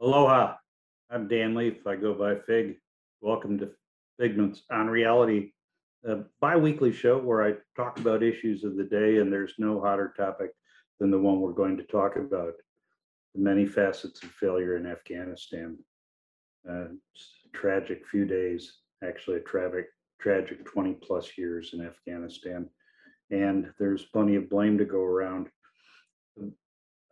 [0.00, 0.54] Aloha,
[1.10, 1.84] I'm Dan Leaf.
[1.84, 2.76] I go by Fig.
[3.20, 3.70] Welcome to
[4.16, 5.50] Figments on Reality,
[6.04, 10.14] a bi-weekly show where I talk about issues of the day and there's no hotter
[10.16, 10.52] topic
[11.00, 12.52] than the one we're going to talk about,
[13.34, 15.76] the many facets of failure in Afghanistan.
[16.70, 16.84] Uh,
[17.52, 19.86] tragic few days, actually a tragic,
[20.20, 22.70] tragic 20 plus years in Afghanistan.
[23.32, 25.48] And there's plenty of blame to go around.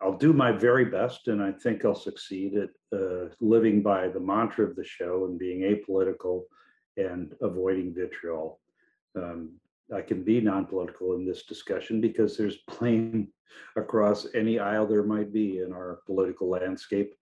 [0.01, 4.21] I'll do my very best, and I think I'll succeed at uh, living by the
[4.21, 6.43] mantra of the show and being apolitical
[6.97, 8.61] and avoiding vitriol.
[9.17, 9.53] Um,
[9.95, 13.29] I can be non-political in this discussion because there's blame
[13.77, 17.15] across any aisle there might be in our political landscape.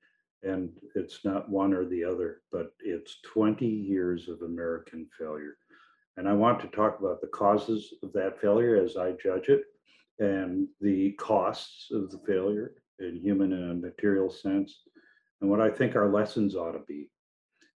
[0.43, 5.57] And it's not one or the other, but it's 20 years of American failure.
[6.17, 9.65] And I want to talk about the causes of that failure as I judge it
[10.19, 14.83] and the costs of the failure in human and material sense,
[15.41, 17.11] and what I think our lessons ought to be.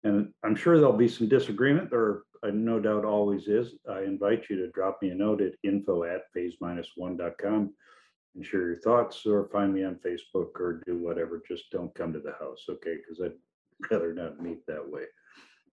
[0.05, 3.75] And I'm sure there'll be some disagreement, There I uh, no doubt always is.
[3.91, 7.75] I invite you to drop me a note at info at phase minus one.com
[8.35, 11.43] and share your thoughts, or find me on Facebook or do whatever.
[11.49, 12.97] Just don't come to the house, okay?
[12.97, 15.03] Because I'd rather not meet that way.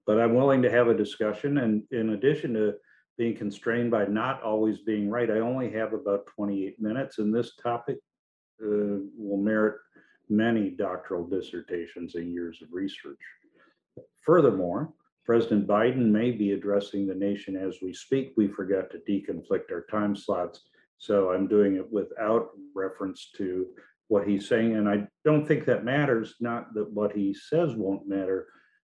[0.08, 1.59] But I'm willing to have a discussion.
[1.59, 2.75] And in addition to
[3.17, 5.30] being constrained by not always being right.
[5.30, 7.97] I only have about 28 minutes, and this topic
[8.61, 9.77] uh, will merit
[10.30, 13.19] many doctoral dissertations and years of research.
[14.25, 14.91] Furthermore,
[15.25, 18.33] President Biden may be addressing the nation as we speak.
[18.38, 20.61] We forgot to deconflict our time slots,
[20.97, 23.67] so I'm doing it without reference to
[24.08, 24.75] what he's saying.
[24.75, 28.48] And I don't think that matters, not that what he says won't matter,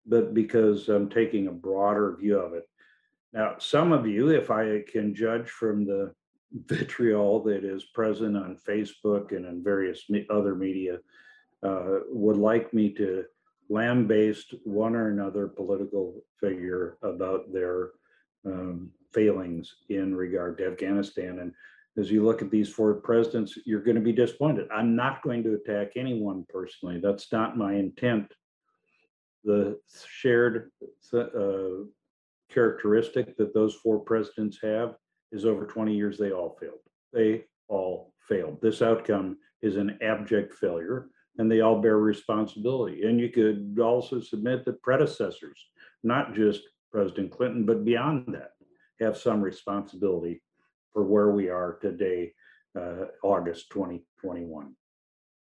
[0.06, 2.64] but because I'm taking a broader view of it.
[3.34, 6.14] Now, some of you, if I can judge from the
[6.68, 11.00] vitriol that is present on Facebook and in various me- other media,
[11.64, 13.26] uh, would like me to
[13.70, 17.92] lambaste one or another political figure about their
[18.46, 21.40] um, failings in regard to Afghanistan.
[21.40, 21.54] And
[21.98, 24.68] as you look at these four presidents, you're going to be disappointed.
[24.72, 27.00] I'm not going to attack anyone personally.
[27.02, 28.32] That's not my intent.
[29.44, 30.72] The shared
[31.14, 31.86] uh,
[32.54, 34.96] characteristic that those four presidents have
[35.32, 36.80] is over 20 years, they all failed.
[37.12, 38.60] They all failed.
[38.62, 43.04] This outcome is an abject failure and they all bear responsibility.
[43.04, 45.60] And you could also submit that predecessors,
[46.04, 46.62] not just
[46.92, 48.52] President Clinton, but beyond that,
[49.00, 50.42] have some responsibility
[50.92, 52.34] for where we are today,
[52.80, 54.76] uh, August 2021.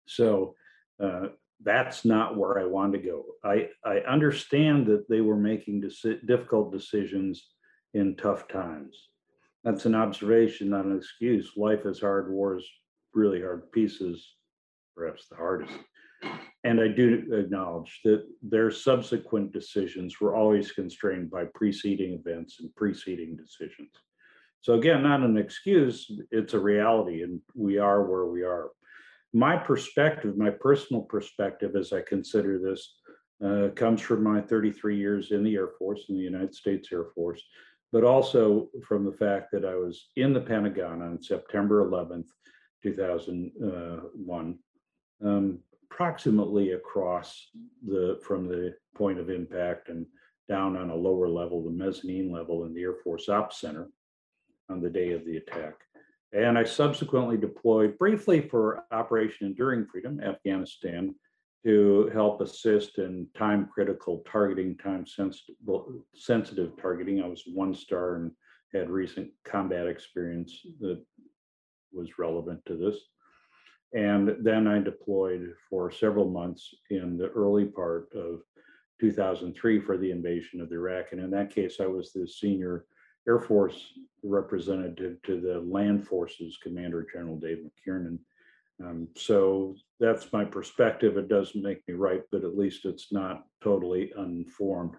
[0.07, 0.55] So
[1.03, 1.29] uh,
[1.63, 3.25] that's not where I want to go.
[3.45, 7.49] I, I understand that they were making deci- difficult decisions
[7.95, 9.09] in tough times.
[9.65, 11.53] That's an observation, not an excuse.
[11.57, 12.69] Life is hard, war is
[13.15, 13.73] really hard.
[13.73, 14.37] Peace is
[14.95, 15.73] perhaps the hardest.
[16.65, 22.75] And I do acknowledge that their subsequent decisions were always constrained by preceding events and
[22.75, 23.91] preceding decisions.
[24.63, 28.71] So again, not an excuse, it's a reality, and we are where we are
[29.37, 32.95] my perspective, my personal perspective as I consider this,
[33.45, 37.05] uh, comes from my 33 years in the Air Force, in the United States Air
[37.15, 37.43] Force,
[37.93, 42.29] but also from the fact that I was in the Pentagon on September 11th,
[42.83, 44.59] 2001,
[45.23, 45.59] um,
[45.91, 47.51] approximately across
[47.87, 50.07] the from the point of impact and
[50.49, 53.91] down on a lower level, the mezzanine level in the Air Force Ops Center
[54.71, 55.75] on the day of the attack.
[56.33, 61.15] And I subsequently deployed briefly for Operation Enduring Freedom, Afghanistan,
[61.65, 65.05] to help assist in time critical targeting, time
[66.15, 67.23] sensitive, targeting.
[67.23, 68.31] I was one star and
[68.75, 71.03] had recent combat experience that
[71.93, 72.99] was relevant to this.
[73.95, 78.41] And then I deployed for several months in the early part of
[79.01, 81.13] 2003 for the invasion of Iraq.
[81.13, 82.85] And in that case, I was the senior
[83.29, 83.93] Air Force
[84.23, 88.19] representative to the Land Forces Commander General Dave McKiernan.
[88.85, 91.17] Um, so that's my perspective.
[91.17, 94.95] It doesn't make me right, but at least it's not totally uninformed.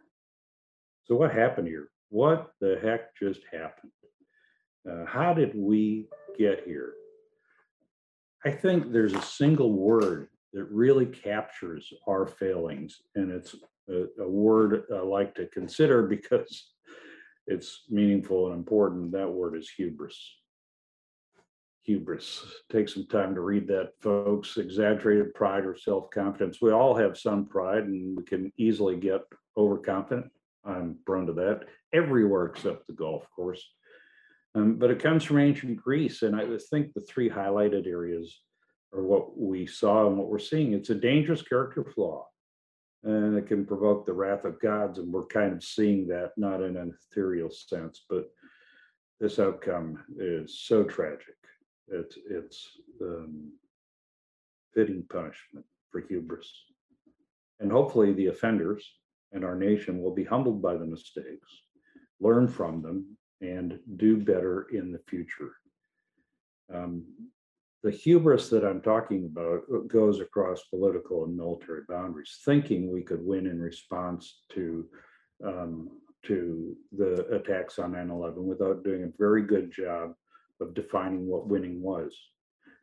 [1.06, 1.90] So what happened here?
[2.10, 3.92] What the heck just happened?
[4.90, 6.08] Uh, how did we
[6.38, 6.94] get here?
[8.46, 13.56] I think there's a single word that really captures our failings, and it's
[13.90, 16.72] a, a word I like to consider because
[17.48, 19.14] it's meaningful and important.
[19.14, 20.36] That word is hubris.
[21.84, 22.46] Hubris.
[22.70, 24.58] Take some time to read that, folks.
[24.58, 26.62] Exaggerated pride or self confidence.
[26.62, 29.22] We all have some pride and we can easily get
[29.56, 30.30] overconfident.
[30.66, 31.62] I'm prone to that
[31.94, 33.66] everywhere except the golf course.
[34.54, 36.24] Um, but it comes from ancient Greece.
[36.24, 38.38] And I think the three highlighted areas
[38.94, 40.74] are what we saw and what we're seeing.
[40.74, 42.28] It's a dangerous character flaw.
[43.04, 46.62] And it can provoke the wrath of gods, and we're kind of seeing that, not
[46.62, 48.30] in an ethereal sense, but
[49.20, 51.36] this outcome is so tragic.
[51.88, 52.68] It's, it's
[53.02, 53.52] um,
[54.74, 56.52] fitting punishment for hubris.
[57.60, 58.86] And hopefully the offenders
[59.32, 61.50] and our nation will be humbled by the mistakes,
[62.20, 65.54] learn from them, and do better in the future.
[66.74, 67.06] Um,
[67.84, 73.24] the hubris that I'm talking about goes across political and military boundaries, thinking we could
[73.26, 74.86] win in response to
[75.46, 75.90] um,
[76.24, 80.14] to the attacks on 9/11 without doing a very good job
[80.60, 82.18] of defining what winning was.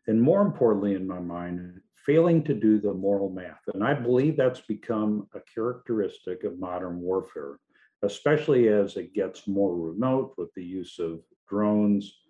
[0.06, 3.62] And more importantly, in my mind, failing to do the moral math.
[3.72, 7.58] And I believe that's become a characteristic of modern warfare,
[8.02, 12.23] especially as it gets more remote with the use of drones,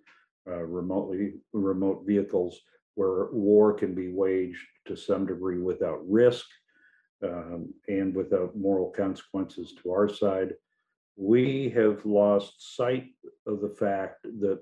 [0.47, 2.61] uh, remotely remote vehicles,
[2.95, 6.47] where war can be waged to some degree without risk
[7.23, 10.53] um, and without moral consequences to our side.
[11.17, 13.07] We have lost sight
[13.47, 14.61] of the fact that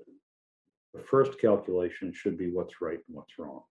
[0.93, 3.63] the first calculation should be what's right and what's wrong.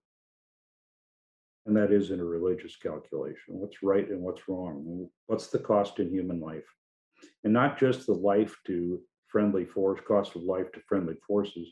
[1.65, 5.99] And that is in a religious calculation, what's right and what's wrong, what's the cost
[5.99, 6.65] in human life?
[7.45, 11.71] And not just the life to friendly force, cost of life to friendly forces.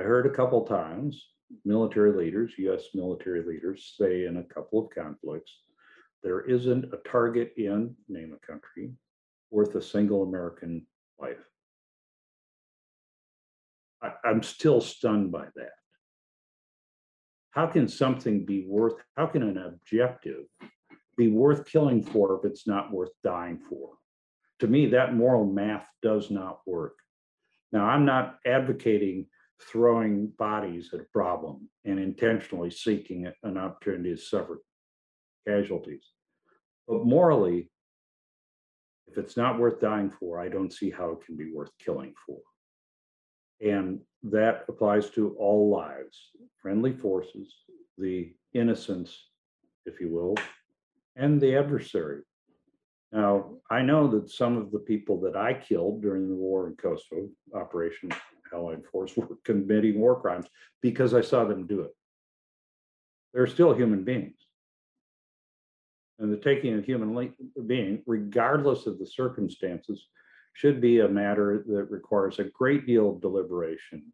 [0.00, 1.26] I heard a couple times
[1.66, 5.52] military leaders, US military leaders say in a couple of conflicts,
[6.22, 8.94] there isn't a target in, name a country,
[9.50, 10.86] worth a single American
[11.20, 11.44] life.
[14.02, 15.72] I, I'm still stunned by that.
[17.50, 20.46] How can something be worth, how can an objective
[21.18, 23.90] be worth killing for if it's not worth dying for?
[24.60, 26.94] To me, that moral math does not work.
[27.70, 29.26] Now, I'm not advocating
[29.62, 34.62] throwing bodies at a problem and intentionally seeking an opportunity to suffer
[35.46, 36.04] casualties.
[36.86, 37.70] But morally,
[39.06, 42.14] if it's not worth dying for, I don't see how it can be worth killing
[42.26, 42.38] for.
[43.60, 46.30] And that applies to all lives,
[46.62, 47.54] friendly forces,
[47.98, 49.28] the innocents,
[49.84, 50.36] if you will,
[51.16, 52.22] and the adversary.
[53.12, 56.76] Now, I know that some of the people that I killed during the war in
[56.76, 58.10] Kosovo, Operation
[58.52, 60.46] Allied Force, were committing war crimes
[60.80, 61.94] because I saw them do it.
[63.32, 64.36] They're still human beings.
[66.18, 67.34] And the taking of human
[67.66, 70.06] being, regardless of the circumstances,
[70.52, 74.12] should be a matter that requires a great deal of deliberation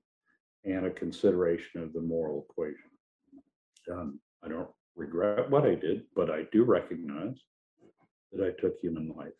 [0.64, 2.90] and a consideration of the moral equation.
[3.90, 7.36] Um, I don't regret what I did, but I do recognize
[8.32, 9.32] that I took human life.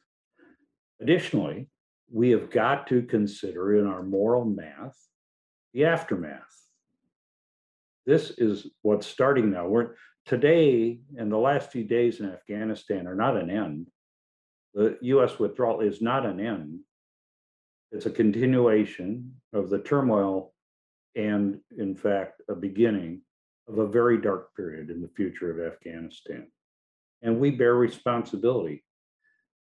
[1.01, 1.69] Additionally,
[2.11, 4.97] we have got to consider in our moral math
[5.73, 6.41] the aftermath.
[8.07, 9.67] This is what's starting now.
[9.67, 9.95] We're
[10.25, 13.89] today and the last few days in Afghanistan are not an end.
[14.75, 16.81] The US withdrawal is not an end.
[17.93, 20.55] It's a continuation of the turmoil
[21.15, 23.23] and, in fact, a beginning
[23.69, 26.47] of a very dark period in the future of Afghanistan.
[27.23, 28.85] And we bear responsibility.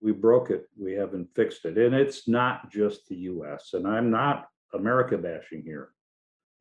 [0.02, 1.78] We broke it, we haven't fixed it.
[1.78, 3.74] And it's not just the US.
[3.74, 5.90] And I'm not America bashing here.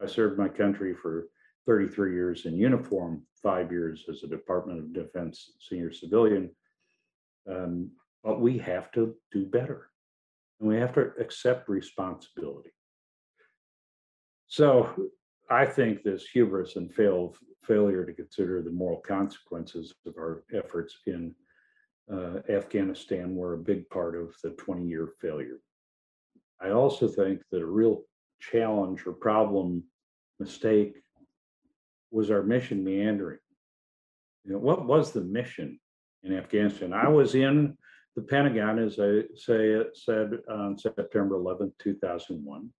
[0.01, 1.27] I served my country for
[1.65, 6.51] 33 years in uniform, five years as a Department of Defense senior civilian.
[7.49, 7.91] Um,
[8.23, 9.89] but we have to do better
[10.59, 12.69] and we have to accept responsibility.
[14.47, 14.89] So
[15.49, 20.99] I think this hubris and fail, failure to consider the moral consequences of our efforts
[21.07, 21.33] in
[22.11, 25.59] uh, Afghanistan were a big part of the 20 year failure.
[26.61, 28.03] I also think that a real
[28.39, 29.83] challenge or problem,
[30.39, 30.95] mistake,
[32.11, 33.39] was our mission meandering.
[34.43, 35.79] You know, what was the mission
[36.23, 36.93] in Afghanistan?
[36.93, 37.77] I was in
[38.15, 42.69] the Pentagon, as I say, said on September 11, 2001,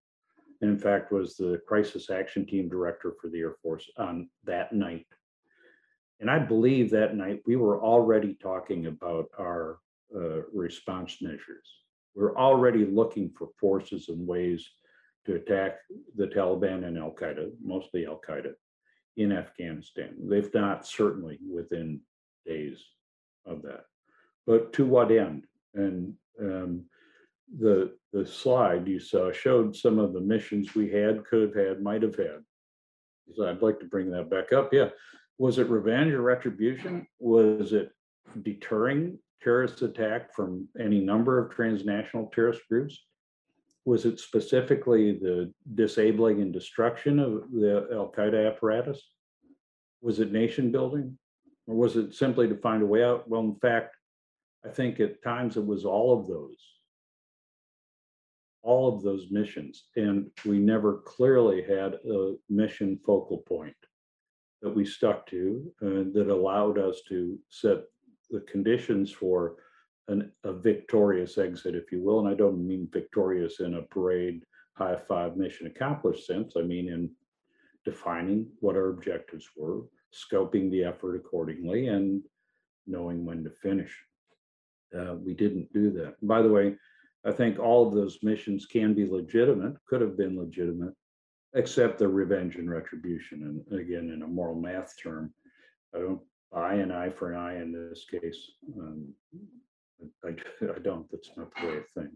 [0.61, 4.73] and in fact was the crisis action team director for the Air Force on that
[4.73, 5.07] night.
[6.23, 9.81] And I believe that night we were already talking about our
[10.17, 11.69] uh, response measures.
[12.15, 14.67] We're already looking for forces and ways
[15.27, 15.81] to attack
[16.17, 18.53] the Taliban and Al Qaeda, mostly Al Qaeda,
[19.19, 20.15] in Afghanistan.
[20.19, 22.01] They've not certainly within
[22.47, 22.83] days
[23.45, 23.85] of that
[24.47, 25.45] but to what end?
[25.75, 26.85] And um,
[27.59, 31.83] the the slide you saw showed some of the missions we had, could have had,
[31.83, 32.43] might have had.
[33.35, 34.73] So I'd like to bring that back up.
[34.73, 34.91] Yeah,
[35.39, 37.01] was it revenge or retribution?
[37.01, 37.07] Mm.
[37.21, 37.91] Was it
[38.43, 42.99] deterring terrorist attack from any number of transnational terrorist groups?
[43.85, 49.03] Was it specifically the disabling and destruction of the Al Qaeda apparatus?
[50.01, 51.19] Was it nation building?
[51.67, 53.29] Or was it simply to find a way out?
[53.29, 53.97] Well, in fact,
[54.65, 56.57] I think at times it was all of those.
[58.63, 63.75] All of those missions, and we never clearly had a mission focal point
[64.63, 67.79] that we stuck to, uh, that allowed us to set
[68.31, 69.57] the conditions for
[70.09, 74.45] an, a victorious exit, if you will, and I don't mean victorious in a parade,
[74.75, 77.11] high five, mission accomplished sense, I mean in
[77.85, 79.83] defining what our objectives were,
[80.15, 82.23] scoping the effort accordingly, and
[82.87, 83.93] knowing when to finish.
[84.97, 86.15] Uh, we didn't do that.
[86.23, 86.77] By the way,
[87.25, 90.95] I think all of those missions can be legitimate, could have been legitimate,
[91.55, 93.65] except the revenge and retribution.
[93.71, 95.33] And again, in a moral math term,
[95.95, 98.51] I don't buy an eye for an eye in this case.
[98.79, 99.13] Um,
[100.25, 100.31] I,
[100.75, 102.11] I don't, that's not the way I think.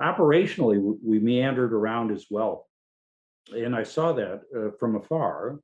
[0.00, 2.66] Operationally, we meandered around as well.
[3.54, 5.60] And I saw that uh, from afar.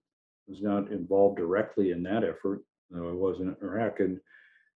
[0.48, 4.00] Was not involved directly in that effort, though I wasn't in Iraq.
[4.00, 4.18] And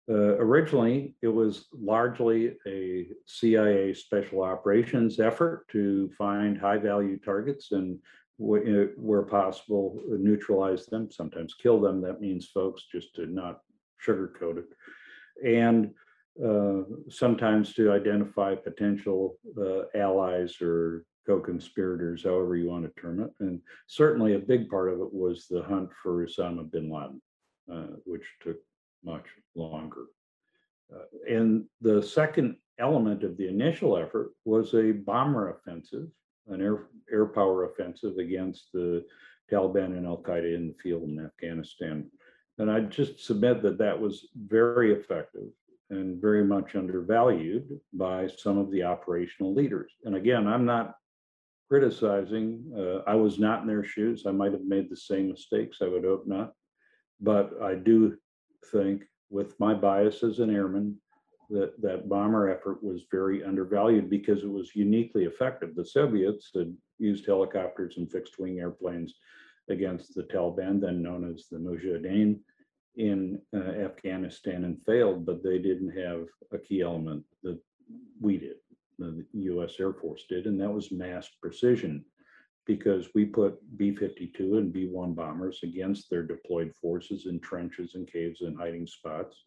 [0.07, 7.71] uh, originally, it was largely a CIA special operations effort to find high value targets
[7.71, 7.97] and
[8.37, 12.01] where possible, neutralize them, sometimes kill them.
[12.01, 13.61] That means folks just to not
[14.05, 14.65] sugarcoat it.
[15.43, 15.91] And
[16.43, 23.31] uh, sometimes to identify potential uh, allies or co-conspirators, however you want to term it.
[23.39, 27.21] And certainly a big part of it was the hunt for Osama bin Laden,
[27.71, 28.57] uh, which took
[29.05, 30.05] much longer.
[30.93, 36.07] Uh, and the second element of the initial effort was a bomber offensive,
[36.47, 39.03] an air, air power offensive against the
[39.51, 42.09] Taliban and Al Qaeda in the field in Afghanistan.
[42.57, 45.49] And I just submit that that was very effective
[45.89, 49.91] and very much undervalued by some of the operational leaders.
[50.03, 50.95] And again, I'm not
[51.67, 54.23] criticizing, uh, I was not in their shoes.
[54.25, 55.79] I might have made the same mistakes.
[55.81, 56.53] I would hope not.
[57.21, 58.17] But I do
[58.71, 60.97] think with my bias as an airman,
[61.49, 65.75] that that bomber effort was very undervalued because it was uniquely effective.
[65.75, 69.13] The Soviets had used helicopters and fixed wing airplanes
[69.69, 72.39] against the Taliban, then known as the Mujahideen
[72.97, 77.59] in uh, Afghanistan and failed, but they didn't have a key element that
[78.21, 78.55] we did,
[78.97, 82.05] the US Air Force did, and that was mass precision.
[82.65, 88.41] Because we put B-52 and B-1 bombers against their deployed forces in trenches and caves
[88.41, 89.37] and hiding spots.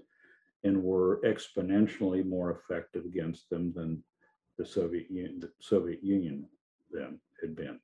[0.65, 4.03] And were exponentially more effective against them than
[4.59, 6.47] the Soviet Union, the Soviet Union
[6.91, 7.79] then had been.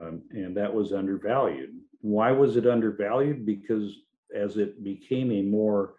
[0.00, 1.70] Um, and that was undervalued.
[2.00, 3.44] Why was it undervalued?
[3.44, 3.96] Because
[4.34, 5.94] as it became a more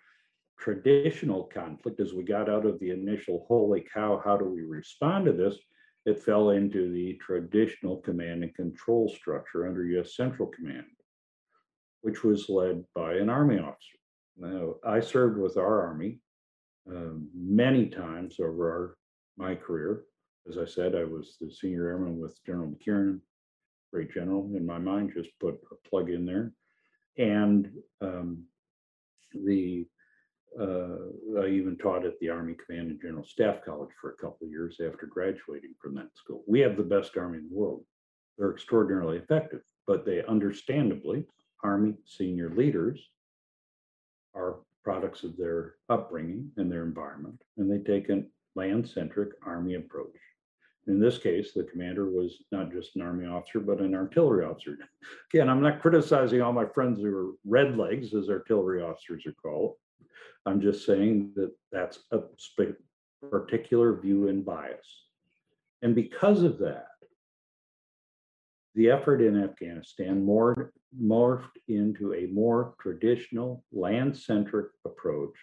[0.58, 5.26] traditional conflict, as we got out of the initial holy cow, how do we respond
[5.26, 5.58] to this?
[6.10, 10.88] It fell into the traditional command and control structure under US Central Command,
[12.02, 14.00] which was led by an Army officer.
[14.36, 16.20] Now, I served with our Army
[16.90, 18.98] um, many times over our,
[19.38, 20.06] my career.
[20.50, 23.22] As I said, I was the senior airman with General McKiernan,
[23.94, 26.54] great general in my mind, just put a plug in there.
[27.20, 27.70] And
[28.02, 28.46] um,
[29.32, 29.86] the
[30.60, 34.46] uh, I even taught at the Army Command and General Staff College for a couple
[34.46, 36.44] of years after graduating from that school.
[36.48, 37.84] We have the best Army in the world.
[38.38, 41.26] They're extraordinarily effective, but they understandably,
[41.64, 43.02] Army senior leaders
[44.34, 48.24] are products of their upbringing and their environment, and they take a
[48.56, 50.16] land-centric Army approach.
[50.88, 54.78] In this case, the commander was not just an Army officer, but an artillery officer.
[55.34, 59.34] Again, I'm not criticizing all my friends who are red legs, as artillery officers are
[59.34, 59.76] called.
[60.46, 62.20] I'm just saying that that's a
[63.30, 65.06] particular view and bias.
[65.82, 66.88] And because of that,
[68.76, 75.36] the effort in Afghanistan more, morphed into a more traditional land-centric approach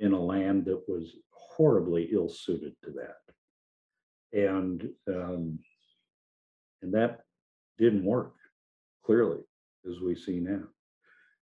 [0.00, 3.18] in a land that was horribly ill-suited to that.
[4.32, 5.58] And um,
[6.82, 7.20] and that
[7.78, 8.34] didn't work
[9.04, 9.40] clearly,
[9.88, 10.62] as we see now.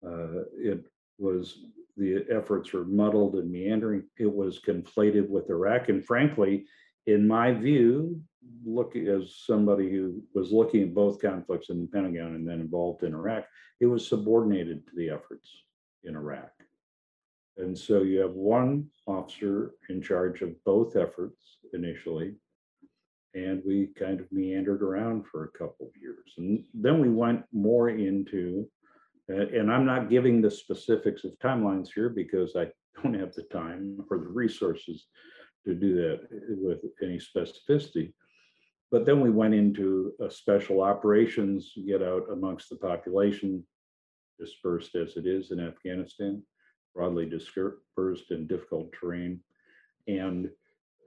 [0.05, 0.85] Uh, it
[1.17, 1.65] was
[1.99, 4.03] the efforts were muddled and meandering.
[4.17, 6.65] It was conflated with Iraq, and frankly,
[7.05, 8.21] in my view,
[8.65, 13.03] looking as somebody who was looking at both conflicts in the Pentagon and then involved
[13.03, 13.45] in Iraq,
[13.79, 15.49] it was subordinated to the efforts
[16.03, 16.51] in Iraq.
[17.57, 22.35] And so you have one officer in charge of both efforts initially,
[23.33, 26.33] and we kind of meandered around for a couple of years.
[26.37, 28.69] And then we went more into,
[29.29, 32.67] and I'm not giving the specifics of timelines here because I
[33.01, 35.07] don't have the time or the resources
[35.65, 38.13] to do that with any specificity.
[38.91, 43.63] But then we went into a special operations, get out amongst the population,
[44.39, 46.41] dispersed as it is in Afghanistan,
[46.95, 49.41] broadly dispersed in difficult terrain.
[50.07, 50.49] And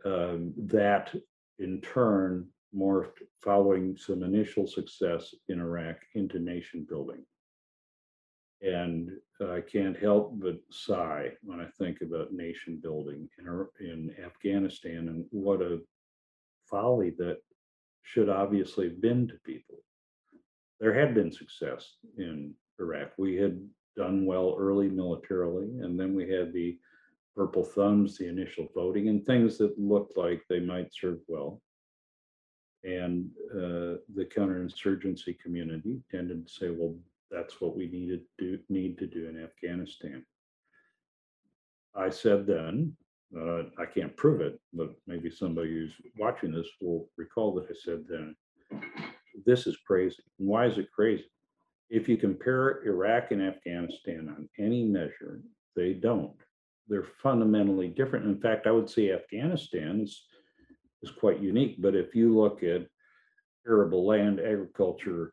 [0.04, 1.12] um, that
[1.58, 7.24] in turn morphed following some initial success in Iraq into nation building.
[8.62, 15.08] And I can't help but sigh when I think about nation building in, in Afghanistan
[15.08, 15.80] and what a
[16.70, 17.38] folly that
[18.02, 19.78] should obviously have been to people.
[20.80, 23.12] There had been success in Iraq.
[23.18, 23.60] We had
[23.96, 26.78] done well early militarily, and then we had the
[27.36, 31.60] purple thumbs, the initial voting, and things that looked like they might serve well.
[32.84, 36.96] And uh, the counterinsurgency community tended to say, well,
[37.32, 40.24] that's what we needed to need to do in Afghanistan.
[41.94, 42.96] I said then,
[43.36, 47.74] uh, I can't prove it, but maybe somebody who's watching this will recall that I
[47.74, 48.36] said then,
[49.46, 50.22] this is crazy.
[50.36, 51.24] Why is it crazy?
[51.88, 55.42] If you compare Iraq and Afghanistan on any measure,
[55.74, 56.36] they don't.
[56.88, 58.26] They're fundamentally different.
[58.26, 60.24] In fact, I would say Afghanistan is,
[61.02, 61.80] is quite unique.
[61.80, 62.86] But if you look at
[63.66, 65.32] arable land, agriculture,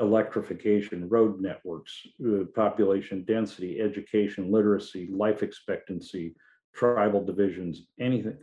[0.00, 1.94] electrification, road networks,
[2.26, 6.34] uh, population density, education, literacy, life expectancy,
[6.74, 8.36] tribal divisions, anything.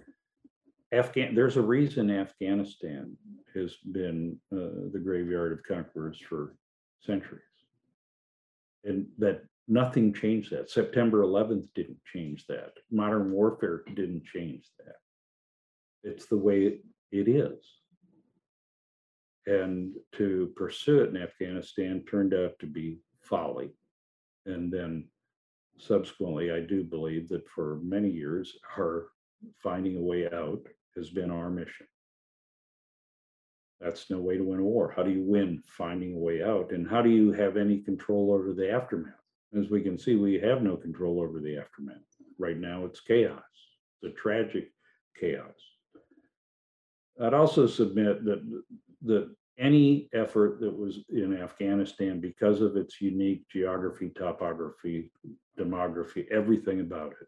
[0.92, 3.18] Afghan, there's a reason Afghanistan
[3.54, 6.56] has been uh, the graveyard of conquerors for
[7.02, 7.42] centuries.
[8.84, 10.70] And that nothing changed that.
[10.70, 12.72] September 11th didn't change that.
[12.90, 14.96] Modern warfare didn't change that.
[16.04, 16.80] It's the way
[17.12, 17.58] it is.
[19.48, 23.72] And to pursue it in Afghanistan turned out to be folly.
[24.46, 25.08] And then
[25.80, 29.08] subsequently, I do believe that for many years, our
[29.64, 30.62] finding a way out
[30.98, 31.88] has been our mission.
[33.80, 34.92] That's no way to win a war.
[34.94, 36.72] How do you win finding a way out?
[36.72, 39.14] And how do you have any control over the aftermath?
[39.58, 41.98] As we can see, we have no control over the aftermath.
[42.38, 43.44] Right now, it's chaos,
[44.02, 44.74] the tragic
[45.18, 45.56] chaos.
[47.22, 48.64] I'd also submit that,
[49.04, 55.12] that any effort that was in Afghanistan, because of its unique geography, topography,
[55.60, 57.28] demography, everything about it,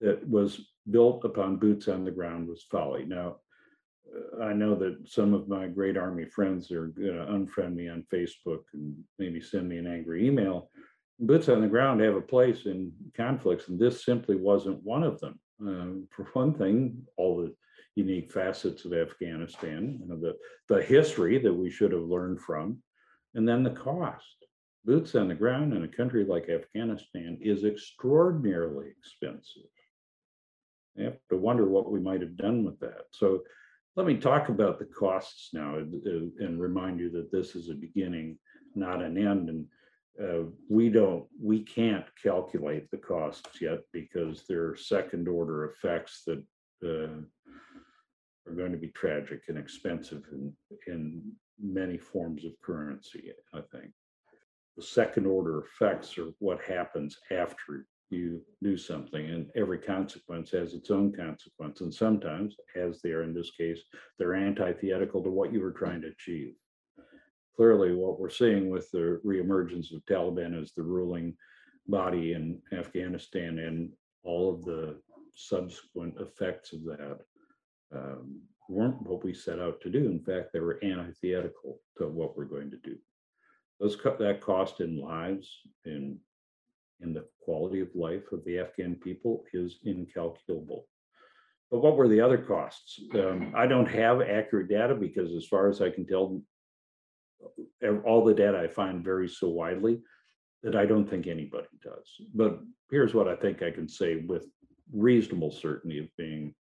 [0.00, 3.04] that was built upon boots on the ground was folly.
[3.04, 3.36] Now,
[4.14, 8.06] uh, I know that some of my great army friends are gonna unfriend me on
[8.12, 10.70] Facebook and maybe send me an angry email.
[11.18, 15.20] Boots on the ground have a place in conflicts, and this simply wasn't one of
[15.20, 15.38] them.
[15.60, 17.54] Um, for one thing, all the
[18.02, 20.34] unique facets of Afghanistan, you know, the,
[20.72, 22.66] the history that we should have learned from,
[23.34, 24.36] and then the cost.
[24.84, 29.70] Boots on the ground in a country like Afghanistan is extraordinarily expensive.
[30.96, 33.04] You have to wonder what we might have done with that.
[33.12, 33.42] So
[33.96, 35.94] let me talk about the costs now and,
[36.42, 38.38] uh, remind you that this is a beginning,
[38.74, 39.48] not an end.
[39.50, 39.66] And
[40.22, 46.22] uh, we don't, we can't calculate the costs yet because there are second order effects
[46.26, 46.42] that
[46.82, 47.20] uh,
[48.50, 50.52] are going to be tragic and expensive in,
[50.86, 51.22] in
[51.62, 53.92] many forms of currency, I think.
[54.76, 60.74] The second order effects are what happens after you do something, and every consequence has
[60.74, 61.80] its own consequence.
[61.80, 63.80] And sometimes, as they are in this case,
[64.18, 66.54] they're antithetical to what you were trying to achieve.
[67.54, 71.36] Clearly, what we're seeing with the reemergence of Taliban as the ruling
[71.86, 73.90] body in Afghanistan and
[74.24, 74.96] all of the
[75.34, 77.20] subsequent effects of that
[77.94, 80.06] um, weren't what we set out to do.
[80.06, 82.96] In fact, they were antithetical to what we're going to do.
[83.80, 85.50] Those co- that cost in lives,
[85.84, 86.18] in
[87.00, 90.86] in the quality of life of the Afghan people is incalculable.
[91.70, 93.00] But what were the other costs?
[93.14, 96.42] Um, I don't have accurate data because, as far as I can tell,
[98.06, 100.02] all the data I find varies so widely
[100.62, 102.06] that I don't think anybody does.
[102.34, 104.46] But here's what I think I can say with
[104.92, 106.54] reasonable certainty of being.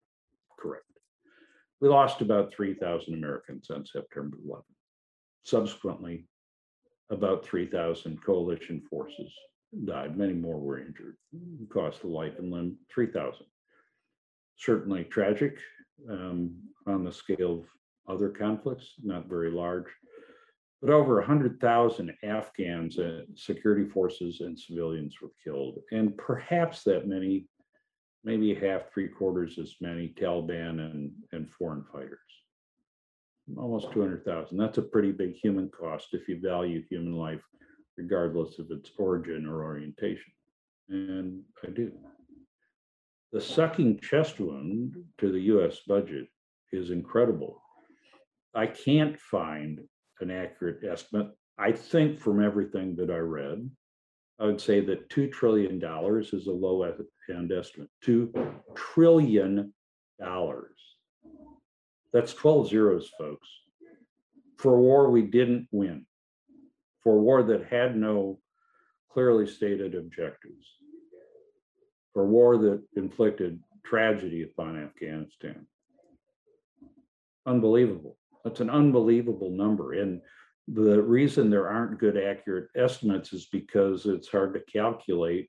[1.80, 4.62] We lost about 3,000 Americans on September 11th.
[5.44, 6.26] Subsequently,
[7.10, 9.32] about 3,000 coalition forces
[9.84, 10.16] died.
[10.16, 11.16] Many more were injured,
[11.72, 13.46] cost of life and limb 3,000.
[14.56, 15.58] Certainly tragic
[16.10, 16.54] um,
[16.86, 19.86] on the scale of other conflicts, not very large.
[20.80, 27.46] But over 100,000 Afghans, uh, security forces, and civilians were killed, and perhaps that many
[28.28, 32.18] maybe half, three quarters as many Taliban and, and foreign fighters.
[33.56, 34.58] Almost 200,000.
[34.58, 37.40] That's a pretty big human cost if you value human life,
[37.96, 40.30] regardless of its origin or orientation.
[40.90, 41.90] And I do.
[43.32, 46.26] The sucking chest wound to the US budget
[46.70, 47.62] is incredible.
[48.54, 49.80] I can't find
[50.20, 51.28] an accurate estimate.
[51.58, 53.70] I think from everything that I read,
[54.40, 55.82] I would say that $2 trillion
[56.20, 56.82] is a low
[57.30, 57.88] end estimate.
[58.04, 59.72] $2 trillion.
[62.12, 63.48] That's 12 zeros, folks.
[64.58, 66.06] For a war we didn't win,
[67.02, 68.40] for a war that had no
[69.10, 70.66] clearly stated objectives,
[72.12, 75.66] for a war that inflicted tragedy upon Afghanistan.
[77.46, 78.16] Unbelievable.
[78.44, 79.94] That's an unbelievable number.
[79.94, 80.20] And
[80.74, 85.48] the reason there aren't good accurate estimates is because it's hard to calculate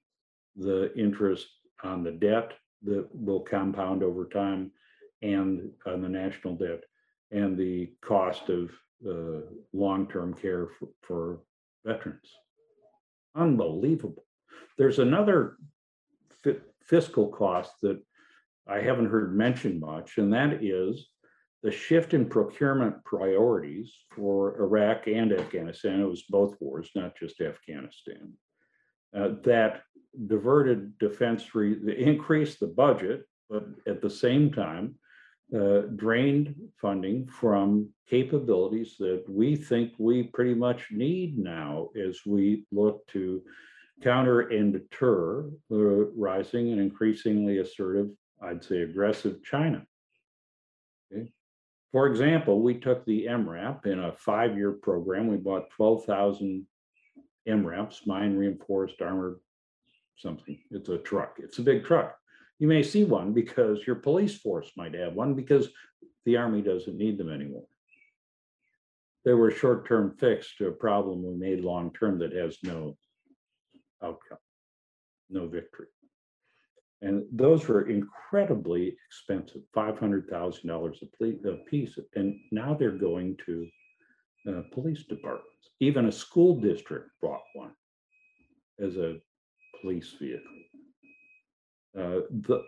[0.55, 1.47] the interest
[1.83, 2.53] on the debt
[2.83, 4.71] that will compound over time
[5.21, 6.83] and on the national debt
[7.31, 8.71] and the cost of
[9.07, 9.41] uh,
[9.73, 11.39] long-term care for, for
[11.85, 12.31] veterans.
[13.35, 14.25] Unbelievable.
[14.77, 15.57] There's another
[16.43, 18.01] fi- fiscal cost that
[18.67, 21.07] I haven't heard mentioned much, and that is
[21.61, 27.41] the shift in procurement priorities for Iraq and Afghanistan, it was both wars, not just
[27.41, 28.33] Afghanistan,
[29.15, 29.81] uh, that
[30.27, 34.95] diverted defense, re- increased the budget, but at the same time,
[35.53, 42.65] uh, drained funding from capabilities that we think we pretty much need now as we
[42.71, 43.41] look to
[44.01, 48.09] counter and deter the rising and increasingly assertive,
[48.41, 49.85] I'd say aggressive China.
[51.11, 51.31] Okay.
[51.91, 55.27] For example, we took the MRAP in a five-year program.
[55.27, 56.65] We bought 12,000
[57.47, 59.39] MRAPs, mine reinforced armored
[60.17, 60.59] something.
[60.69, 61.37] It's a truck.
[61.39, 62.15] It's a big truck.
[62.59, 65.69] You may see one because your police force might have one because
[66.25, 67.65] the army doesn't need them anymore.
[69.25, 72.97] They were a short-term fix to a problem we made long-term that has no
[74.03, 74.37] outcome,
[75.29, 75.87] no victory.
[77.01, 81.97] And those were incredibly expensive, $500,000 a piece.
[82.15, 83.67] And now they're going to
[84.47, 85.69] uh, police departments.
[85.79, 87.71] Even a school district bought one
[88.79, 89.17] as a
[89.81, 90.45] police vehicle.
[91.97, 92.19] Uh,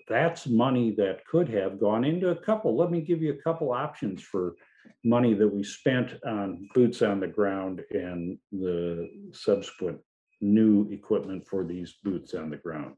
[0.08, 2.76] that's money that could have gone into a couple.
[2.76, 4.56] Let me give you a couple options for
[5.04, 10.00] money that we spent on boots on the ground and the subsequent
[10.41, 12.96] new equipment for these boots on the ground.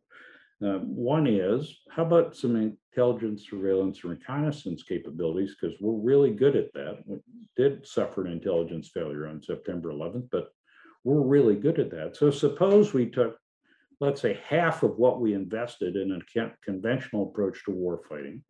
[0.61, 5.55] Uh, one is, how about some intelligence, surveillance, and reconnaissance capabilities?
[5.59, 6.99] Because we're really good at that.
[7.05, 7.19] We
[7.57, 10.49] did suffer an intelligence failure on September 11th, but
[11.03, 12.15] we're really good at that.
[12.15, 13.37] So suppose we took,
[13.99, 18.41] let's say, half of what we invested in a conventional approach to warfighting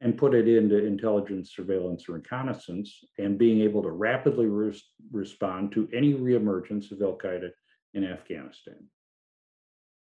[0.00, 5.72] and put it into intelligence, surveillance, and reconnaissance, and being able to rapidly res respond
[5.72, 7.48] to any reemergence of Al Qaeda
[7.94, 8.86] in Afghanistan.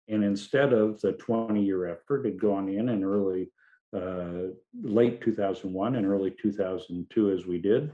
[0.08, 3.50] And instead of the 20 year effort had gone in in early,
[3.94, 7.92] uh, late 2001 and early 2002, as we did,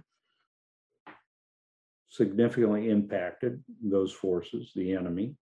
[2.09, 5.35] significantly impacted those forces, the enemy,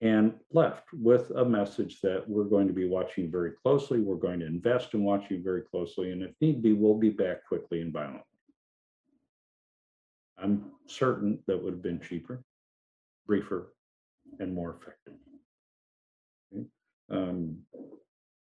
[0.00, 4.00] and left with a message that we're going to be watching very closely.
[4.00, 6.12] We're going to invest in watching very closely.
[6.12, 8.22] And if need be, we'll be back quickly and violently.
[10.38, 12.44] I'm certain that would have been cheaper,
[13.26, 13.72] briefer,
[14.38, 15.14] and more effective.
[17.10, 17.58] Um,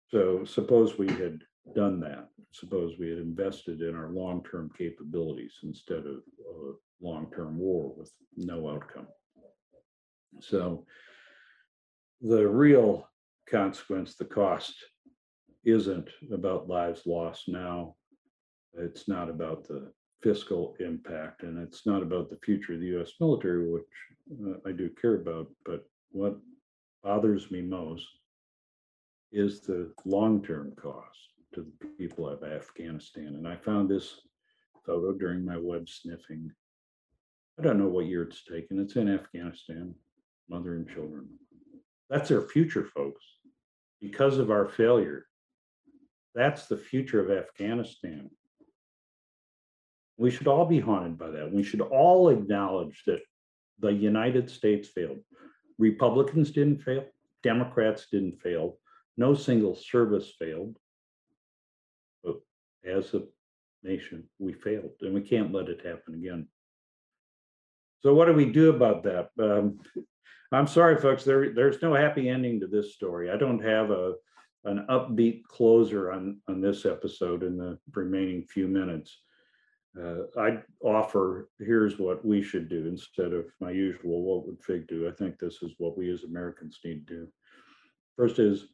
[0.08, 1.40] so suppose we had
[1.74, 2.28] done that.
[2.52, 8.68] Suppose we had invested in our long-term capabilities instead of a long-term war with no
[8.70, 9.06] outcome.
[10.40, 10.86] So
[12.20, 13.08] the real
[13.48, 14.74] consequence, the cost,
[15.64, 17.94] isn't about lives lost now.
[18.74, 23.12] It's not about the fiscal impact, and it's not about the future of the U.S.
[23.20, 23.84] military, which
[24.46, 25.48] uh, I do care about.
[25.64, 26.38] But what
[27.02, 28.06] bothers me most
[29.32, 31.18] is the long-term cost
[31.54, 33.28] to the people of Afghanistan.
[33.28, 34.20] And I found this
[34.84, 36.50] photo during my web sniffing.
[37.58, 38.78] I don't know what year it's taken.
[38.78, 39.94] It's in Afghanistan,
[40.48, 41.28] mother and children.
[42.08, 43.24] That's their future, folks.
[44.00, 45.26] Because of our failure,
[46.34, 48.30] that's the future of Afghanistan.
[50.16, 51.52] We should all be haunted by that.
[51.52, 53.20] We should all acknowledge that
[53.80, 55.18] the United States failed.
[55.78, 57.04] Republicans didn't fail,
[57.42, 58.78] Democrats didn't fail,
[59.16, 60.76] no single service failed.
[62.24, 62.40] But
[62.84, 63.22] as a
[63.82, 66.48] nation, we failed and we can't let it happen again.
[68.00, 69.30] So what do we do about that?
[69.40, 69.80] Um,
[70.52, 73.30] I'm sorry, folks, there, there's no happy ending to this story.
[73.30, 74.14] I don't have a
[74.64, 79.20] an upbeat closer on, on this episode in the remaining few minutes.
[80.00, 84.86] Uh, I'd offer here's what we should do instead of my usual what would Fig
[84.86, 85.08] do.
[85.08, 87.28] I think this is what we as Americans need to do.
[88.16, 88.66] First is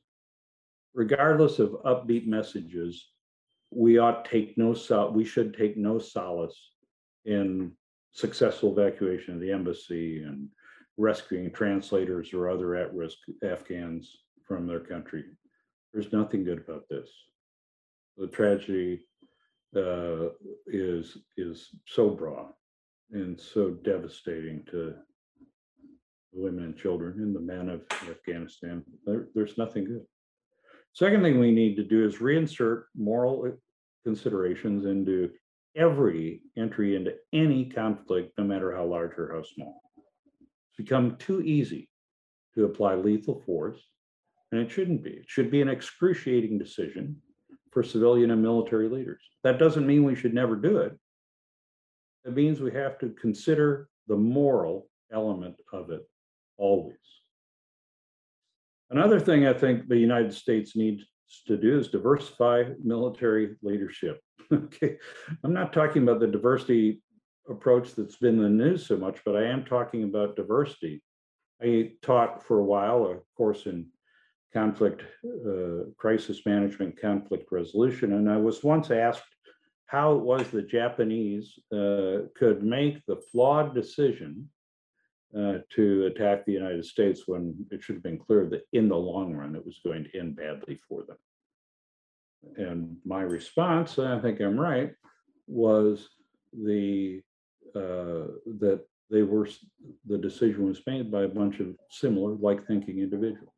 [0.93, 3.11] regardless of upbeat messages,
[3.71, 6.73] we ought take no sol- we should take no solace
[7.25, 7.73] in
[8.13, 10.49] successful evacuation of the embassy and
[10.97, 15.25] rescuing translators or other at-risk Afghans from their country.
[15.93, 17.09] There's nothing good about this.
[18.17, 19.07] The tragedy
[19.77, 20.29] uh,
[20.67, 22.53] is, is so broad
[23.13, 24.95] and so devastating to
[26.33, 28.85] women and children and the men of Afghanistan.
[29.07, 30.05] There, there's nothing good.
[30.93, 33.53] Second thing we need to do is reinsert moral
[34.05, 35.31] considerations into
[35.77, 39.81] every entry into any conflict, no matter how large or how small.
[40.71, 41.89] It's become too easy
[42.55, 43.81] to apply lethal force,
[44.53, 45.11] and it shouldn't be.
[45.11, 47.17] It should be an excruciating decision
[47.75, 49.21] for civilian and military leaders.
[49.43, 50.97] That doesn't mean we should never do it.
[52.25, 56.09] It means we have to consider the moral element of it
[56.57, 56.97] always.
[58.91, 61.05] Another thing I think the United States needs
[61.49, 64.21] to do is diversify military leadership.
[64.53, 64.97] okay,
[65.43, 67.03] I'm not talking about the diversity
[67.51, 71.03] approach that's been in the news so much, but I am talking about diversity.
[71.61, 73.87] I taught for a while a course in
[74.55, 79.25] conflict, uh, crisis management, conflict resolution, and I was once asked
[79.87, 84.49] how it was the Japanese uh, could make the flawed decision
[85.37, 88.97] uh, to attack the United States when it should have been clear that in the
[88.97, 91.17] long run it was going to end badly for them.
[92.57, 94.93] And my response, and I think I'm right,
[95.47, 96.09] was
[96.53, 97.21] the
[97.75, 99.49] uh, that they were
[100.07, 103.54] the decision was made by a bunch of similar, like thinking individuals.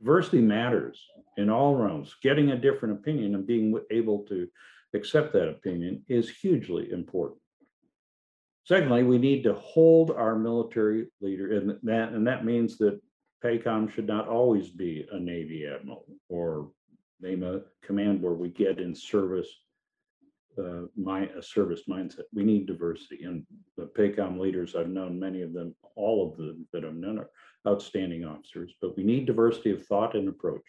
[0.00, 1.02] Diversity matters
[1.36, 2.14] in all realms.
[2.22, 4.48] Getting a different opinion and being able to
[4.94, 7.40] accept that opinion is hugely important.
[8.64, 13.00] Secondly, we need to hold our military leader, and that and that means that
[13.44, 16.70] PACOM should not always be a Navy admiral or
[17.20, 19.48] name a command where we get in service
[20.58, 22.22] uh, my a service mindset.
[22.32, 23.44] We need diversity, and
[23.76, 27.30] the PACOM leaders I've known many of them, all of them that I've known are
[27.66, 28.72] outstanding officers.
[28.80, 30.62] But we need diversity of thought and approach.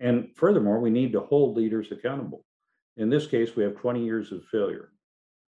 [0.00, 2.44] And furthermore, we need to hold leaders accountable.
[2.96, 4.92] In this case, we have 20 years of failure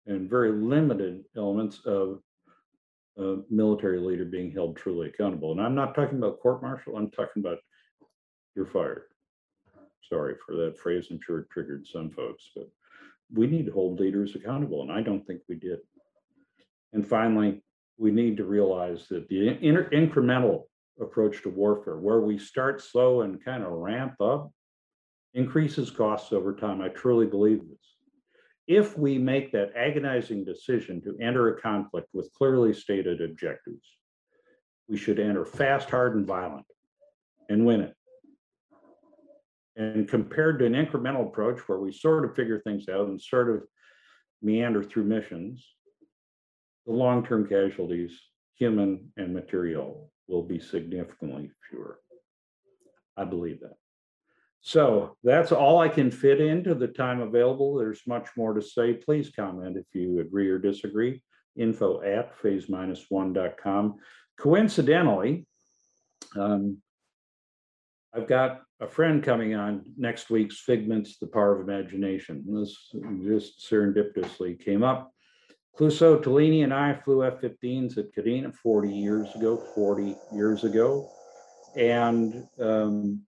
[0.08, 2.20] and very limited elements of
[3.18, 5.52] a military leader being held truly accountable.
[5.52, 7.60] And I'm not talking about court martial, I'm talking about
[8.56, 9.04] you're fired.
[10.10, 11.08] Sorry for that phrase.
[11.10, 12.70] I'm sure it triggered some folks, but
[13.34, 15.80] we need to hold leaders accountable, and I don't think we did.
[16.94, 17.64] And finally,
[18.02, 20.64] we need to realize that the in- incremental
[21.00, 24.52] approach to warfare, where we start slow and kind of ramp up,
[25.36, 26.82] increases costs over time.
[26.82, 27.78] I truly believe this.
[28.68, 33.86] If we make that agonizing decision to enter a conflict with clearly stated objectives,
[34.90, 36.66] we should enter fast, hard, and violent
[37.50, 37.96] and win it.
[39.76, 43.50] And compared to an incremental approach where we sort of figure things out and sort
[43.50, 43.64] of
[44.42, 45.76] meander through missions,
[46.92, 48.20] the long-term casualties,
[48.56, 52.00] human and material, will be significantly fewer.
[53.16, 53.76] I believe that.
[54.62, 57.76] So that's all I can fit into the time available.
[57.78, 58.94] There's much more to say.
[58.94, 61.24] Please comment if you agree or disagree.
[61.56, 63.96] Info at phase-one.com.
[64.38, 65.48] Coincidentally,
[66.38, 66.78] um,
[68.14, 72.44] I've got a friend coming on next week's Figments, The Power of Imagination.
[72.48, 75.12] This just serendipitously came up.
[75.78, 81.10] Clouseau Tollini and I flew F-15s at Kadena 40 years ago, 40 years ago.
[81.76, 83.22] And um,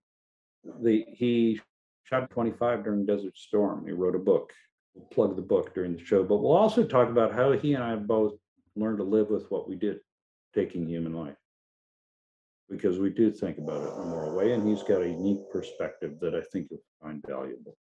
[0.82, 1.62] the he
[2.04, 3.86] shot 25 during Desert Storm.
[3.86, 4.52] He wrote a book.
[4.94, 7.84] We'll plug the book during the show, but we'll also talk about how he and
[7.84, 8.34] I both
[8.76, 10.00] learned to live with what we did,
[10.54, 11.38] taking human life
[12.70, 15.50] because we do think about it in a moral way, and he's got a unique
[15.52, 17.78] perspective that I think you'll find valuable.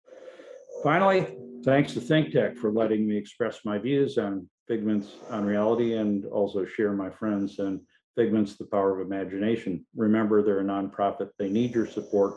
[0.83, 1.37] Finally,
[1.67, 6.65] thanks to ThinkTech for letting me express my views on Figments on reality and also
[6.65, 7.81] share my friends and
[8.17, 9.85] Figments, the power of imagination.
[9.95, 11.29] Remember, they're a nonprofit.
[11.39, 12.37] They need your support.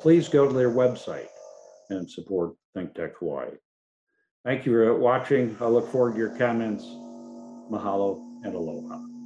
[0.00, 1.26] Please go to their website
[1.90, 3.50] and support ThinkTech Hawaii.
[4.46, 5.54] Thank you for watching.
[5.60, 6.84] I look forward to your comments.
[7.70, 9.17] Mahalo and aloha.